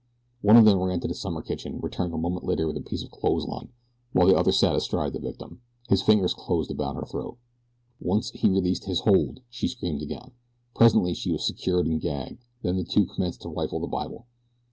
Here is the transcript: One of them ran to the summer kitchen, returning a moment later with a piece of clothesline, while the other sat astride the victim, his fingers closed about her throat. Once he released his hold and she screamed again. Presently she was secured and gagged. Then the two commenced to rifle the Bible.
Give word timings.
One 0.41 0.57
of 0.57 0.65
them 0.65 0.79
ran 0.79 0.99
to 1.01 1.07
the 1.07 1.13
summer 1.13 1.43
kitchen, 1.43 1.77
returning 1.79 2.11
a 2.13 2.17
moment 2.17 2.43
later 2.43 2.65
with 2.65 2.75
a 2.75 2.81
piece 2.81 3.03
of 3.03 3.11
clothesline, 3.11 3.69
while 4.13 4.25
the 4.25 4.35
other 4.35 4.51
sat 4.51 4.73
astride 4.75 5.13
the 5.13 5.19
victim, 5.19 5.61
his 5.89 6.01
fingers 6.01 6.33
closed 6.33 6.71
about 6.71 6.95
her 6.95 7.05
throat. 7.05 7.37
Once 7.99 8.31
he 8.31 8.49
released 8.49 8.85
his 8.85 9.01
hold 9.01 9.27
and 9.29 9.41
she 9.51 9.67
screamed 9.67 10.01
again. 10.01 10.31
Presently 10.75 11.13
she 11.13 11.31
was 11.31 11.45
secured 11.45 11.85
and 11.85 12.01
gagged. 12.01 12.43
Then 12.63 12.77
the 12.77 12.83
two 12.83 13.05
commenced 13.05 13.43
to 13.43 13.49
rifle 13.49 13.79
the 13.79 13.85
Bible. 13.85 14.25